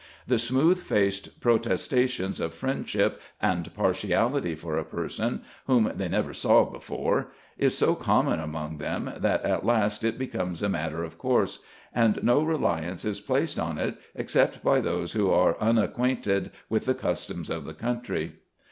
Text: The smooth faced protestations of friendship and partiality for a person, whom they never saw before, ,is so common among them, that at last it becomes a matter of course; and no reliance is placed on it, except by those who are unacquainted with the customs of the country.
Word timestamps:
The 0.25 0.39
smooth 0.39 0.79
faced 0.79 1.39
protestations 1.41 2.39
of 2.39 2.55
friendship 2.55 3.21
and 3.39 3.71
partiality 3.75 4.55
for 4.55 4.75
a 4.75 4.83
person, 4.83 5.43
whom 5.67 5.91
they 5.95 6.09
never 6.09 6.33
saw 6.33 6.65
before, 6.65 7.31
,is 7.55 7.77
so 7.77 7.93
common 7.93 8.39
among 8.39 8.79
them, 8.79 9.13
that 9.17 9.43
at 9.45 9.63
last 9.63 10.03
it 10.03 10.17
becomes 10.17 10.63
a 10.63 10.69
matter 10.69 11.03
of 11.03 11.19
course; 11.19 11.59
and 11.93 12.23
no 12.23 12.41
reliance 12.41 13.05
is 13.05 13.21
placed 13.21 13.59
on 13.59 13.77
it, 13.77 13.95
except 14.15 14.63
by 14.63 14.81
those 14.81 15.11
who 15.11 15.29
are 15.29 15.55
unacquainted 15.59 16.49
with 16.67 16.85
the 16.85 16.95
customs 16.95 17.51
of 17.51 17.63
the 17.63 17.75
country. 17.75 18.37